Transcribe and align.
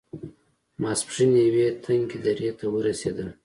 ماسپښين 0.81 1.31
يوې 1.45 1.67
تنګې 1.83 2.17
درې 2.25 2.49
ته 2.59 2.65
ورسېدل. 2.73 3.29